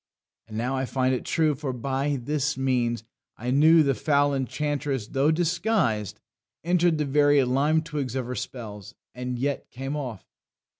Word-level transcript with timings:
And 0.47 0.57
now 0.57 0.75
I 0.75 0.85
find 0.85 1.13
it 1.13 1.25
true; 1.25 1.53
for 1.53 1.71
by 1.73 2.15
this 2.19 2.57
means 2.57 3.03
I 3.37 3.51
knew 3.51 3.83
the 3.83 3.93
foul 3.93 4.33
enchantress, 4.33 5.05
though 5.09 5.29
disguised, 5.29 6.19
Enter'd 6.63 6.97
the 6.97 7.05
very 7.05 7.43
lime 7.43 7.83
twigs 7.83 8.15
of 8.15 8.25
her 8.25 8.33
spells, 8.33 8.95
And 9.13 9.37
yet 9.37 9.69
came 9.69 9.95
off. 9.95 10.25